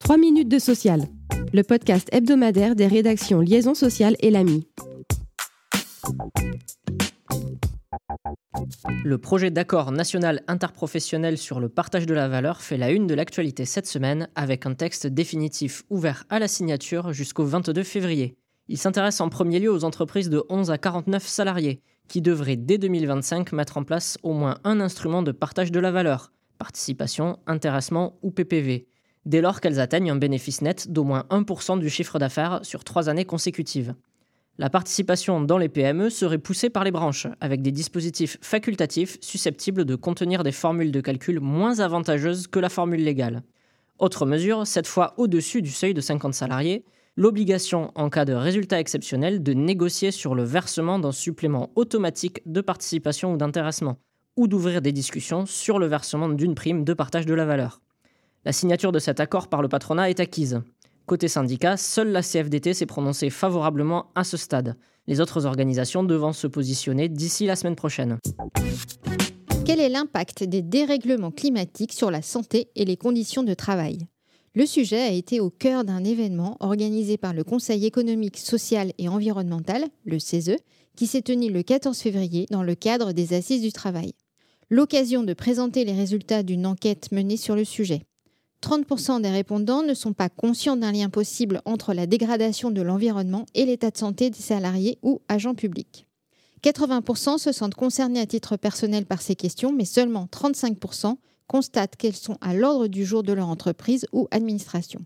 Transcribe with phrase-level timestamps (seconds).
[0.00, 1.02] 3 minutes de social,
[1.52, 4.66] le podcast hebdomadaire des rédactions Liaison sociale et l'AMI.
[9.04, 13.14] Le projet d'accord national interprofessionnel sur le partage de la valeur fait la une de
[13.14, 18.36] l'actualité cette semaine avec un texte définitif ouvert à la signature jusqu'au 22 février.
[18.68, 22.78] Il s'intéresse en premier lieu aux entreprises de 11 à 49 salariés qui devraient dès
[22.78, 26.32] 2025 mettre en place au moins un instrument de partage de la valeur,
[26.62, 28.86] participation, intéressement ou PPV,
[29.26, 33.08] dès lors qu'elles atteignent un bénéfice net d'au moins 1% du chiffre d'affaires sur trois
[33.08, 33.96] années consécutives.
[34.58, 39.84] La participation dans les PME serait poussée par les branches, avec des dispositifs facultatifs susceptibles
[39.84, 43.42] de contenir des formules de calcul moins avantageuses que la formule légale.
[43.98, 46.84] Autre mesure, cette fois au-dessus du seuil de 50 salariés,
[47.16, 52.60] l'obligation en cas de résultat exceptionnel de négocier sur le versement d'un supplément automatique de
[52.60, 53.98] participation ou d'intéressement,
[54.36, 57.80] ou d'ouvrir des discussions sur le versement d'une prime de partage de la valeur.
[58.44, 60.62] La signature de cet accord par le patronat est acquise.
[61.06, 66.32] Côté syndicat, seule la CFDT s'est prononcée favorablement à ce stade, les autres organisations devant
[66.32, 68.18] se positionner d'ici la semaine prochaine.
[69.64, 74.06] Quel est l'impact des dérèglements climatiques sur la santé et les conditions de travail?
[74.54, 79.08] Le sujet a été au cœur d'un événement organisé par le Conseil économique, social et
[79.08, 80.58] environnemental, le CESE,
[80.94, 84.12] qui s'est tenu le 14 février dans le cadre des Assises du travail.
[84.68, 88.02] L'occasion de présenter les résultats d'une enquête menée sur le sujet.
[88.62, 93.46] 30% des répondants ne sont pas conscients d'un lien possible entre la dégradation de l'environnement
[93.54, 96.06] et l'état de santé des salariés ou agents publics.
[96.62, 102.16] 80% se sentent concernés à titre personnel par ces questions, mais seulement 35% constatent qu'elles
[102.16, 105.00] sont à l'ordre du jour de leur entreprise ou administration.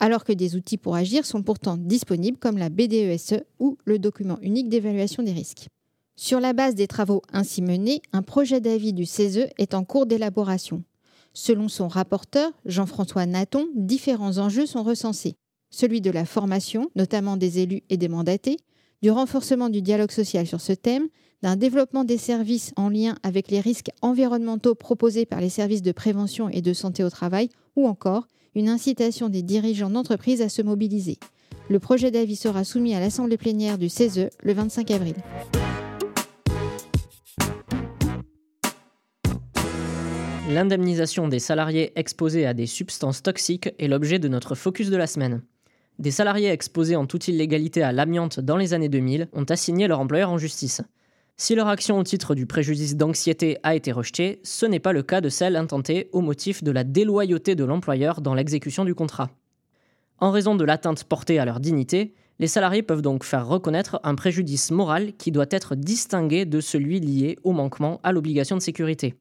[0.00, 4.38] Alors que des outils pour agir sont pourtant disponibles comme la BDESE ou le document
[4.42, 5.68] unique d'évaluation des risques.
[6.16, 10.06] Sur la base des travaux ainsi menés, un projet d'avis du CESE est en cours
[10.06, 10.82] d'élaboration.
[11.32, 15.36] Selon son rapporteur, Jean-François Naton, différents enjeux sont recensés.
[15.70, 18.56] Celui de la formation, notamment des élus et des mandatés,
[19.02, 21.08] du renforcement du dialogue social sur ce thème,
[21.42, 25.92] d'un développement des services en lien avec les risques environnementaux proposés par les services de
[25.92, 30.62] prévention et de santé au travail, ou encore une incitation des dirigeants d'entreprise à se
[30.62, 31.18] mobiliser.
[31.68, 35.14] Le projet d'avis sera soumis à l'Assemblée plénière du CESE le 25 avril.
[40.50, 45.06] L'indemnisation des salariés exposés à des substances toxiques est l'objet de notre focus de la
[45.06, 45.42] semaine.
[45.98, 49.98] Des salariés exposés en toute illégalité à l'amiante dans les années 2000 ont assigné leur
[49.98, 50.80] employeur en justice.
[51.36, 55.02] Si leur action au titre du préjudice d'anxiété a été rejetée, ce n'est pas le
[55.02, 59.30] cas de celle intentée au motif de la déloyauté de l'employeur dans l'exécution du contrat.
[60.20, 64.14] En raison de l'atteinte portée à leur dignité, les salariés peuvent donc faire reconnaître un
[64.14, 69.16] préjudice moral qui doit être distingué de celui lié au manquement à l'obligation de sécurité.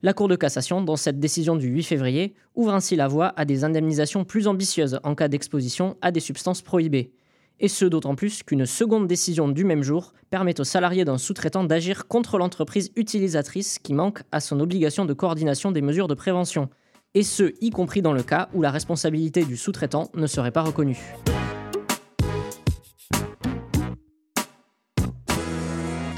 [0.00, 3.44] La Cour de cassation, dans cette décision du 8 février, ouvre ainsi la voie à
[3.44, 7.10] des indemnisations plus ambitieuses en cas d'exposition à des substances prohibées.
[7.58, 11.64] Et ce d'autant plus qu'une seconde décision du même jour permet aux salariés d'un sous-traitant
[11.64, 16.68] d'agir contre l'entreprise utilisatrice qui manque à son obligation de coordination des mesures de prévention,
[17.14, 20.62] et ce y compris dans le cas où la responsabilité du sous-traitant ne serait pas
[20.62, 21.16] reconnue.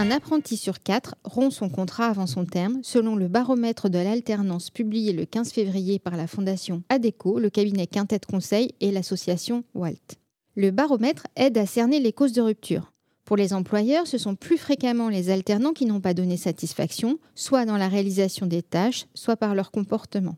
[0.00, 4.70] Un apprenti sur quatre rompt son contrat avant son terme, selon le baromètre de l'alternance
[4.70, 10.20] publié le 15 février par la fondation ADECO, le cabinet Quintet Conseil et l'association WALT.
[10.54, 12.92] Le baromètre aide à cerner les causes de rupture.
[13.24, 17.64] Pour les employeurs, ce sont plus fréquemment les alternants qui n'ont pas donné satisfaction, soit
[17.64, 20.36] dans la réalisation des tâches, soit par leur comportement.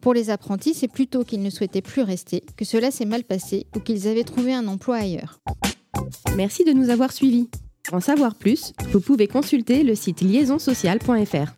[0.00, 3.66] Pour les apprentis, c'est plutôt qu'ils ne souhaitaient plus rester, que cela s'est mal passé
[3.74, 5.40] ou qu'ils avaient trouvé un emploi ailleurs.
[6.36, 7.48] Merci de nous avoir suivis.
[7.90, 11.56] Pour en savoir plus, vous pouvez consulter le site liaisonsocial.fr.